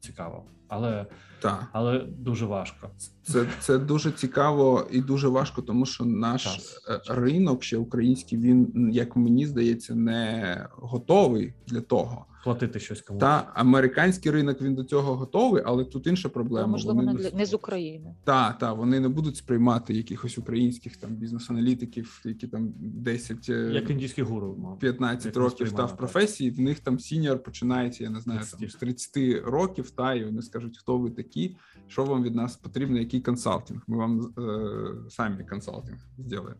[0.00, 1.06] цікаво, але,
[1.40, 1.66] Так.
[1.72, 2.90] але дуже важко.
[3.22, 6.84] Це, це дуже цікаво і дуже важко, тому що наш Час.
[6.88, 12.26] е, ринок ще український, він, як мені здається, не готовий для того.
[12.48, 13.20] Платити щось комусь.
[13.20, 16.66] Та американський ринок він до цього готовий, але тут інша проблема.
[16.66, 18.14] можливо, не, не не з України.
[18.24, 23.90] та, та вони не будуть сприймати якихось українських там бізнес-аналітиків, які там 10 е, Як
[23.90, 24.78] індійський гуру, мав.
[24.78, 25.98] 15 Як років став в так.
[25.98, 30.24] професії, в них там senior починається, я не знаю, там, з 30 років, та і
[30.24, 31.56] вони скажуть, хто ви такі,
[31.88, 33.82] що вам від нас потрібно, який консалтинг.
[33.86, 36.56] Ми вам е, самі консалтинг зробимо.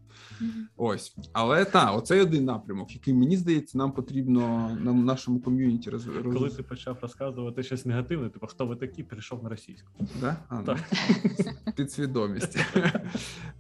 [0.77, 6.07] Ось, але та, оцей один напрямок, який мені здається, нам потрібно на нашому ком'юніті роз,
[6.07, 6.35] роз...
[6.35, 9.88] Коли ти почав розказувати щось негативне, типу, хто ви такі, перейшов на російську.
[10.21, 10.37] Да?
[10.49, 10.77] А, ну,
[11.77, 12.59] підсвідомість.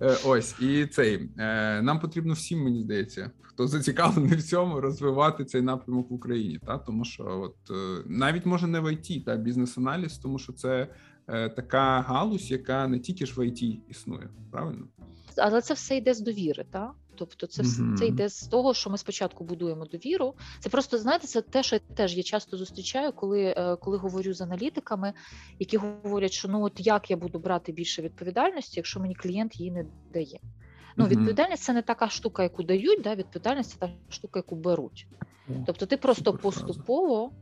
[0.00, 5.44] Е, Ось і цей е, нам потрібно всім, мені здається, хто зацікавлений в цьому, розвивати
[5.44, 6.58] цей напрямок в Україні.
[6.66, 10.88] Та тому що, от е, навіть може не в ІТ, та бізнес-аналіз, тому що це
[11.26, 14.86] така галузь, яка не тільки ж в ІТ існує, правильно?
[15.36, 16.94] Але це все йде з довіри, так?
[17.18, 17.96] Тобто, це Мгм.
[17.98, 20.34] це йде з того, що ми спочатку будуємо довіру.
[20.60, 24.34] Це просто знаєте, це те, що я теж я часто зустрічаю, коли, е, коли говорю
[24.34, 25.12] з аналітиками,
[25.58, 29.70] які говорять, що ну от як я буду брати більше відповідальності, якщо мені клієнт її
[29.70, 30.40] не дає.
[30.96, 33.14] Ну, відповідальність це не така штука, яку дають, да?
[33.14, 35.06] відповідальність це та штука, яку беруть.
[35.66, 37.32] Тобто ти просто поступово.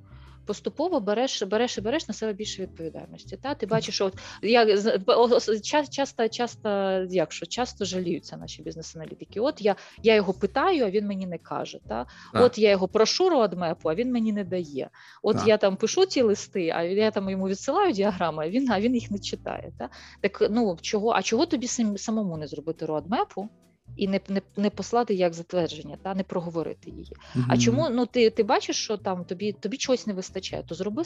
[0.46, 3.36] Поступово береш, береш і береш на себе більше відповідальності.
[3.42, 6.68] Та ти бачиш, що от я з- о- о- ча- часто, часто,
[7.10, 9.40] як що, часто жаліються наші бізнес-аналітики.
[9.40, 11.78] От я, я його питаю, а він мені не каже.
[11.88, 12.42] Та Так.
[12.42, 14.90] от я його прошу роадмепу, а він мені не дає.
[15.22, 15.48] От Так.
[15.48, 18.94] я там пишу ті листи, а я там йому відсилаю діаграми, а він а він
[18.94, 19.72] їх не читає.
[19.78, 19.88] Та
[20.20, 23.48] так ну чого, а чого тобі самому не зробити роадмепу?
[23.96, 27.12] І не, не, не послати як затвердження, та не проговорити її.
[27.48, 31.04] А чому ну ти, ти бачиш, що там тобі тобі чогось не вистачає, то зроби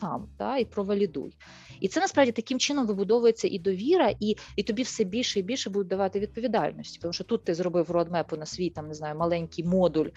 [0.00, 1.32] сам та, і провалідуй.
[1.80, 5.70] І це насправді таким чином вибудовується і довіра, і і тобі все більше і більше
[5.70, 6.98] будуть давати відповідальності.
[7.02, 10.08] Тому що тут ти зробив родмепу на свій там не знаю маленький модуль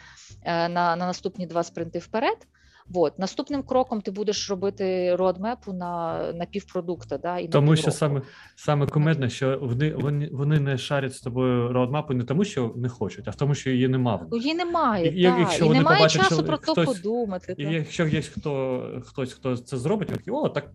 [0.41, 2.47] е, на, на наступні два спринти вперед.
[2.89, 3.19] Вот.
[3.19, 7.17] Наступним кроком ти будеш робити родмепу на, на півпродукта.
[7.17, 8.21] Да, і на Тому що саме
[8.55, 12.89] саме кумедне, що вони, вони, вони не шарять з тобою роадмапу не тому, що не
[12.89, 14.15] хочуть, а в тому, що її нема.
[14.15, 14.29] в них.
[14.31, 16.85] Ну, її немає, І як- та, якщо і вони немає побачать, часу що про то
[16.85, 17.55] подумати.
[17.57, 20.71] І якщо є хто хтось, хто це зробить, такий, о, так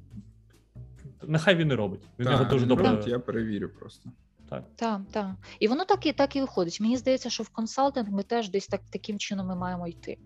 [1.22, 2.00] нехай він і робить.
[2.18, 2.90] Він Та, нього дуже добре.
[2.90, 4.10] робить, Я перевірю просто.
[4.50, 4.64] Так.
[4.76, 5.30] Так, так.
[5.60, 6.80] І воно так і так і виходить.
[6.80, 10.18] Мені здається, що в консалтинг ми теж десь так таким чином ми маємо йти.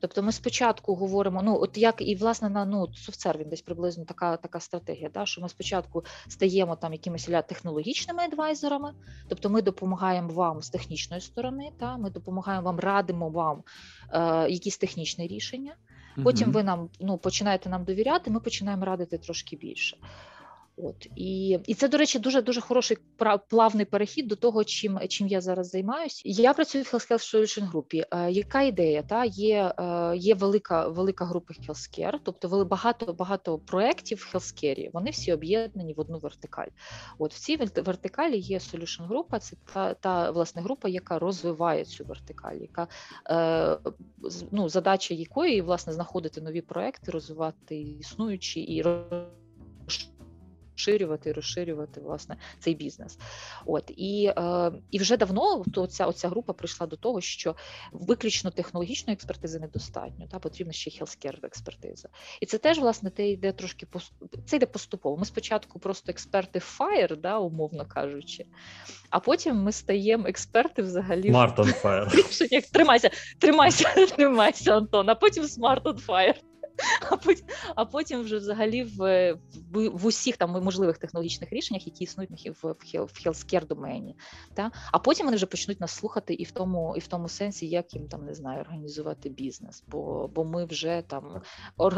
[0.00, 4.04] Тобто ми спочатку говоримо, ну от як і власне на ну софтсер він десь приблизно
[4.04, 8.94] така така стратегія, да, що ми спочатку стаємо там якимись ля технологічними адвайзерами,
[9.28, 13.62] тобто ми допомагаємо вам з технічної сторони, та ми допомагаємо вам, радимо вам
[14.12, 15.74] е, якісь технічні рішення.
[16.24, 19.96] Потім ви нам ну починаєте нам довіряти, ми починаємо радити трошки більше.
[20.78, 22.98] От і, і це, до речі, дуже дуже хороший
[23.48, 26.22] плавний перехід до того, чим чим я зараз займаюся.
[26.24, 28.04] Я працюю в Health Health Solution групі.
[28.10, 29.02] Е, яка ідея?
[29.02, 34.90] Та є, е, є велика велика група Healthcare, тобто вели- багато багато проєктів в Healthcare,
[34.92, 36.68] Вони всі об'єднані в одну вертикаль.
[37.18, 39.38] От в цій вер- вертикалі є Solution група.
[39.38, 42.88] Це та, та власне група, яка розвиває цю вертикаль, яка
[43.30, 43.78] е,
[44.52, 48.82] ну, задача якої власне знаходити нові проекти, розвивати існуючі і
[50.76, 53.18] розширювати і розширювати власне цей бізнес.
[53.66, 57.56] От і, е, і вже давно то ця оця група прийшла до того, що
[57.92, 62.08] виключно технологічної експертизи недостатньо, та потрібна ще healthcare експертиза.
[62.40, 63.86] І це теж власне те йде трошки
[64.46, 65.16] це йде поступово.
[65.16, 68.46] Ми спочатку просто експерти fire, да, умовно кажучи,
[69.10, 72.08] а потім ми стаємо експерти взагалі Мартон Фаєр.
[72.14, 72.64] рішеннях.
[72.64, 76.34] Тримайся, тримайся, тримайся, Антон, а потім Smart on Fire.
[77.10, 79.32] а потім, а потім вже взагалі в,
[79.72, 84.16] в в, усіх там можливих технологічних рішеннях, які існують в в healthcare домені.
[84.54, 84.70] Та?
[84.92, 87.94] А потім вони вже почнуть нас слухати і в тому, і в тому сенсі, як
[87.94, 89.84] їм там не знаю, організувати бізнес.
[89.88, 91.42] Бо бо ми вже там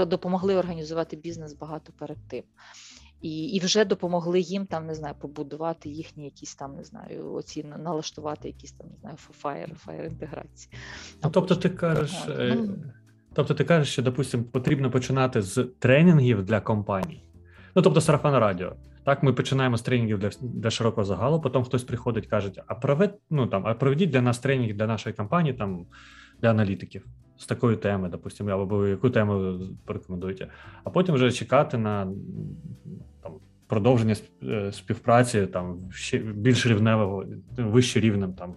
[0.07, 2.45] допомогли організувати бізнес багато перед тим
[3.21, 7.64] і і вже допомогли їм там не знаю побудувати їхні якісь там не знаю оці
[7.64, 10.75] налаштувати якісь там не знаю фаєр, фаєр інтеграції.
[11.25, 12.77] Ну, тобто ти кажеш, е, ну,
[13.35, 17.25] тобто ти кажеш, що допустим потрібно починати з тренінгів для компаній.
[17.75, 18.73] Ну тобто сарафан радіо.
[19.05, 21.41] Так, ми починаємо з тренінгів для для широкого загалу.
[21.41, 25.14] Потім хтось приходить, каже: а провед, ну там, а проведіть для нас тренінг для нашої
[25.14, 25.87] компанії, там
[26.41, 27.07] для аналітиків
[27.38, 30.49] з такої теми, допустимо, або яку тему порекомендуєте,
[30.85, 32.05] а потім вже чекати на
[33.23, 33.33] там
[33.67, 37.25] продовження е, співпраці, там ще більш рівневого,
[37.57, 38.55] вище рівнем там.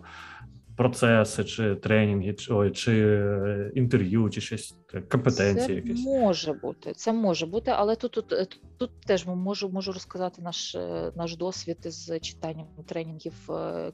[0.82, 4.76] Процеси, чи тренінги, чи, чи е, інтерв'ю, чи щось
[5.10, 5.68] компетенції.
[5.68, 6.06] Це якісь.
[6.06, 10.78] може бути, це може бути, але тут тут, е, тут теж можу можу розказати наш
[11.16, 13.34] наш досвід з читанням тренінгів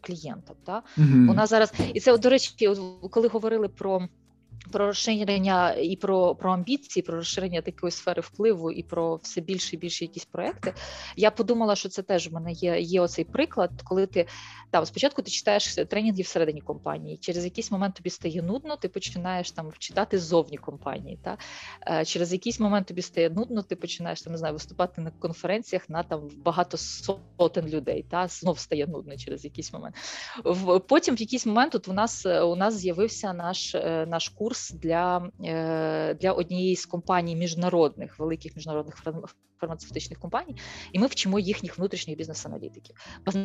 [0.02, 0.56] клієнтам.
[0.66, 0.84] Та?
[0.98, 1.08] Угу.
[1.28, 2.70] вона зараз, і це до речі,
[3.12, 4.08] коли говорили про
[4.72, 9.76] про розширення і про про амбіції, про розширення такої сфери впливу і про все більше
[9.76, 10.74] і більше якісь проекти.
[11.16, 14.28] Я подумала, що це теж в мене є є оцей приклад, коли ти
[14.72, 17.18] там спочатку ти читаєш тренінги всередині компанії.
[17.18, 21.20] Через якийсь момент тобі стає нудно, ти починаєш там читати ззовні компанії.
[21.24, 21.38] Та
[21.88, 25.90] е, через якийсь момент тобі стає нудно, ти починаєш там не знаю, виступати на конференціях
[25.90, 28.06] на там багато сотень людей.
[28.10, 29.96] Та знов стає нудно через якийсь момент.
[30.46, 34.57] В потім в якийсь момент от у нас у нас з'явився наш е, наш курс
[34.58, 38.96] курс для е, для однієї з компаній міжнародних великих міжнародних
[39.60, 40.56] фармацевтичних компаній,
[40.92, 42.96] і ми вчимо їхніх внутрішніх бізнес-аналітиків.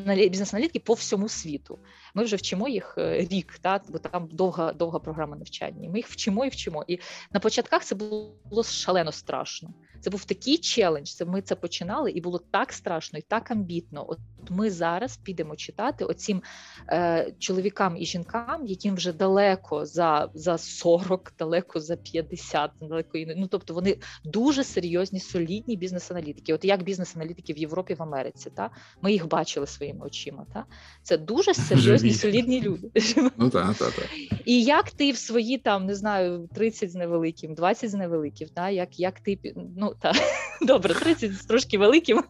[0.06, 1.78] Бізнес-аналітики по всьому світу.
[2.14, 5.90] Ми вже вчимо їх е, рік, та бо там довга довга програма навчання.
[5.90, 6.84] Ми їх вчимо і вчимо.
[6.88, 6.98] І
[7.32, 9.74] на початках це було шалено страшно.
[10.00, 11.08] Це був такий челендж.
[11.08, 14.16] Це ми це починали, і було так страшно і так амбітно.
[14.50, 16.42] Ми зараз підемо читати оцім
[16.88, 23.46] е, чоловікам і жінкам, яким вже далеко за за 40, далеко за 50, далеко ну
[23.46, 26.54] тобто вони дуже серйозні, солідні бізнес-аналітики.
[26.54, 28.70] От як бізнес-аналітики в Європі, в Америці, та
[29.02, 30.46] ми їх бачили своїми очима.
[30.54, 30.64] Та
[31.02, 32.90] це дуже серйозні, солідні люди.
[33.36, 34.08] Ну так, так, так.
[34.44, 38.70] І як ти в свої там не знаю 30 з невеликим, 20 з невеликим, та
[38.70, 39.38] як як ти
[39.76, 40.16] ну так,
[40.62, 42.24] добре, 30 з трошки великим,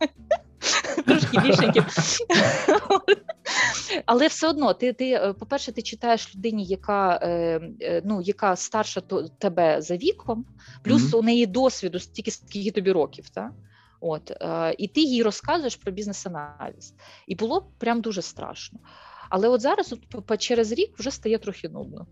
[1.07, 1.85] трошки більшеньким.
[4.07, 7.29] Але все одно, ти, ти, е, по-перше, ти читаєш людині, яка е,
[7.81, 10.45] е, ну, яка старша то, тебе за віком,
[10.83, 11.19] плюс mm-hmm.
[11.19, 13.29] у неї досвіду стільки скільки тобі років.
[13.29, 13.51] Та?
[14.01, 14.33] От,
[14.79, 16.95] І ти їй розказуєш про бізнес-аналіз.
[17.27, 18.79] І було прям дуже страшно.
[19.31, 22.07] Але от зараз, от, через рік, вже стає трохи нудно.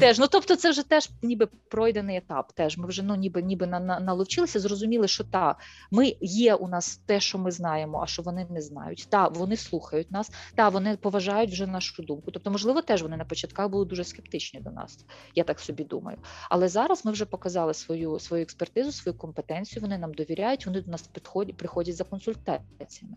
[0.00, 2.52] Теж, ну тобто, це вже теж ніби пройдений етап.
[2.52, 5.56] Теж ми вже ну ніби ніби на, на, налучилися, зрозуміли, що та
[5.90, 9.06] ми є у нас те, що ми знаємо, а що вони не знають.
[9.10, 12.30] Та вони слухають нас, та вони поважають вже нашу думку.
[12.30, 15.04] Тобто, можливо, теж вони на початках були дуже скептичні до нас.
[15.34, 16.18] Я так собі думаю.
[16.50, 19.82] Але зараз ми вже показали свою свою експертизу, свою компетенцію.
[19.82, 20.66] Вони нам довіряють.
[20.66, 23.16] Вони до нас підходять, приходять за консультаціями.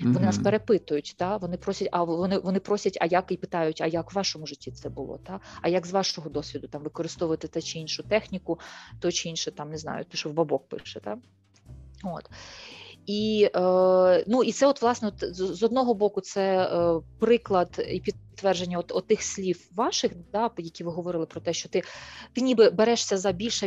[0.00, 0.22] Вони mm-hmm.
[0.24, 1.14] нас перепитують.
[1.18, 4.46] Та вони просять, а вони вони просять, а як і питають, а як в вашому
[4.46, 5.18] житті це було?
[5.18, 8.58] Та а як з вашого досвіду там використовувати та чи іншу техніку,
[9.00, 11.18] то чи інше там не знаю, ти що в бабок пише, так?
[12.04, 12.30] От.
[13.06, 18.78] І е, ну, і це, от, власне, з одного боку, це е, приклад і підтвердження
[18.78, 21.82] от, от тих слів ваших, да, які ви говорили про те, що ти
[22.32, 23.64] ти ніби берешся за більш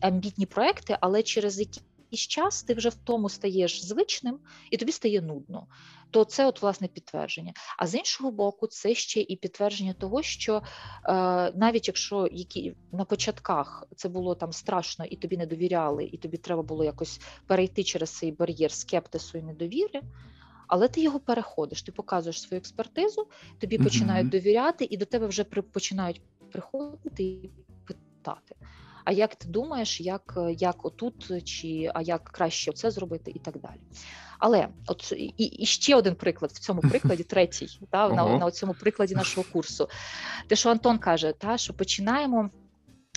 [0.00, 4.38] амбітні проекти, але через які якийсь час ти вже в тому стаєш звичним
[4.70, 5.66] і тобі стає нудно.
[6.10, 7.52] То це от власне підтвердження.
[7.78, 10.62] А з іншого боку, це ще і підтвердження того, що е,
[11.52, 16.36] навіть якщо які на початках це було там страшно і тобі не довіряли, і тобі
[16.36, 20.00] треба було якось перейти через цей бар'єр скептису і недовіри.
[20.68, 25.44] Але ти його переходиш, ти показуєш свою експертизу, тобі починають довіряти, і до тебе вже
[25.44, 27.50] при, починають приходити і
[27.86, 28.54] питати.
[29.06, 33.60] А як ти думаєш, як як отут, чи а як краще це зробити, і так
[33.60, 33.80] далі.
[34.38, 38.74] Але от і, і ще один приклад в цьому прикладі, третій, та на на цьому
[38.74, 39.88] прикладі нашого курсу.
[40.48, 42.50] Те, що Антон каже, та що починаємо.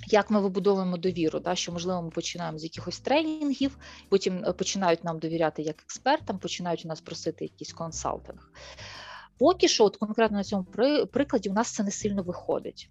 [0.07, 3.77] Як ми вибудовуємо довіру, да, що можливо ми починаємо з якихось тренінгів,
[4.09, 8.51] потім е, починають нам довіряти як експертам, починають у нас просити якийсь консалтинг.
[9.39, 10.63] Поки що, от конкретно на цьому
[11.11, 12.89] прикладі, у нас це не сильно виходить,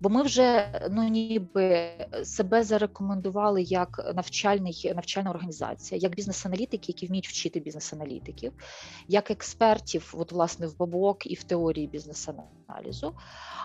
[0.00, 1.90] бо ми вже ну ніби
[2.24, 8.52] себе зарекомендували як навчальний навчальна організація, як бізнес-аналітики, які вміють вчити бізнес-аналітиків,
[9.08, 13.14] як експертів, от власне в бабок і в теорії бізнес-аналітики аналізу,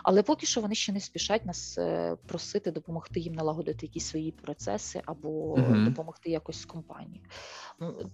[0.02, 4.32] але поки що вони ще не спішать нас е, просити допомогти їм налагодити якісь свої
[4.32, 7.26] процеси або uh допомогти якось з компанією.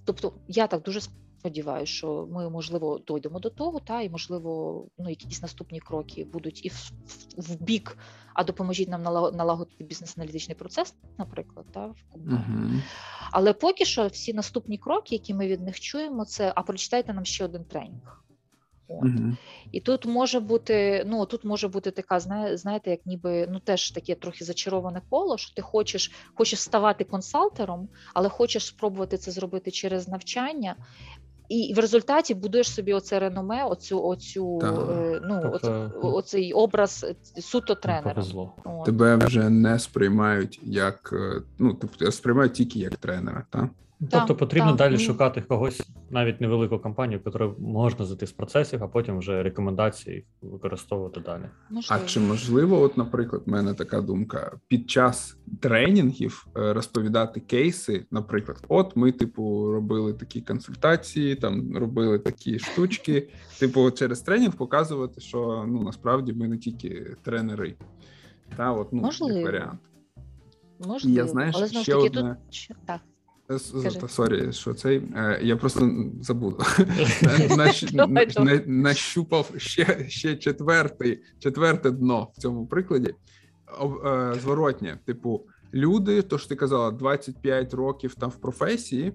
[0.04, 1.00] Тобто я так дуже
[1.46, 6.64] сподіваюся, що ми можливо дойдемо до того, та і можливо, ну якісь наступні кроки будуть
[6.66, 7.98] і в, в, в бік,
[8.34, 9.02] а допоможіть нам
[9.36, 12.42] налагодити бізнес-аналітичний процес, наприклад, та в компанії.
[12.48, 12.80] Uh-huh.
[13.30, 17.24] Але поки що всі наступні кроки, які ми від них чуємо, це а прочитайте нам
[17.24, 18.25] ще один тренінг.
[18.88, 19.04] От.
[19.04, 19.36] Uh-huh.
[19.72, 22.20] І тут може бути, ну тут може бути така,
[22.54, 27.88] знаєте, як ніби ну теж таке трохи зачароване коло, що ти хочеш хочеш ставати консалтером,
[28.14, 30.76] але хочеш спробувати це зробити через навчання,
[31.48, 37.06] і в результаті будуєш собі оце реноме, оцю, оцю е, ну тобто, оц, оцей образ
[37.40, 38.24] суто тренера.
[38.84, 43.70] Тебе вже не сприймають як е, ну тобто сприймають тільки як тренера, так?
[44.10, 44.76] Тобто потрібно так.
[44.76, 50.26] далі шукати когось, навіть невелику компанію, яку можна зайти з процесів, а потім вже рекомендації
[50.42, 51.42] використовувати далі.
[51.70, 52.02] Можливо.
[52.04, 58.06] А чи можливо, от, наприклад, в мене така думка: під час тренінгів е, розповідати кейси,
[58.10, 63.28] наприклад, от ми, типу, робили такі консультації, там робили такі штучки.
[63.58, 67.74] Типу, через тренінг показувати, що ну насправді ми не тільки тренери,
[68.56, 69.38] та от ну Можливо.
[69.38, 69.80] як варіант.
[70.86, 71.16] Можливо.
[71.16, 72.36] Я знаєш, Але знову ж таки одне...
[72.50, 73.00] тут так.
[74.08, 74.98] Sorry, що цей.
[74.98, 75.90] Е, я просто
[76.20, 76.58] забуду.
[78.66, 83.14] Нащупав ще ще четвертий, четверте дно в цьому прикладі.
[84.06, 89.12] Е, зворотнє, типу, люди, то ж ти казала, 25 років там в професії,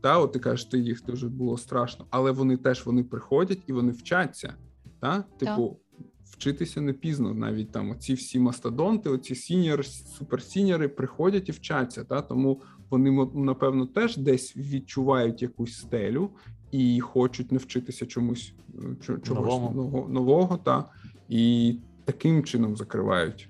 [0.00, 3.72] та, от ти кажеш, ти їх дуже було страшно, але вони теж вони приходять і
[3.72, 4.54] вони вчаться.
[5.00, 5.24] Та?
[5.38, 5.80] Типу,
[6.24, 7.34] вчитися не пізно.
[7.34, 12.04] Навіть там оці всі мастодонти, оці сіньор, суперсіньори приходять і вчаться.
[12.04, 12.22] Та?
[12.22, 12.62] Тому
[12.93, 16.29] вони напевно теж десь відчувають якусь стелю
[16.71, 20.85] і хочуть навчитися чомусь е, чогось нового, нового та
[21.29, 21.75] і
[22.05, 23.49] таким чином закривають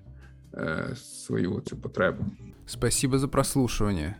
[0.54, 2.26] э, свою цю потребу.
[2.66, 4.16] Спасибо за прослушивание.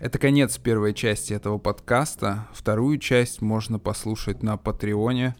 [0.00, 2.48] Это конец первой части этого подкаста.
[2.52, 5.34] Вторую часть можно послушать на Патреоне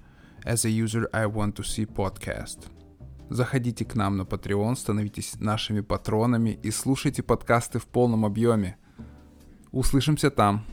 [0.44, 2.70] as a user I want to see podcast.
[3.30, 8.76] Заходите к нам на Patreon, становитесь нашими патронами и слушайте подкасты в полном объеме.
[9.71, 10.65] Услышимся там.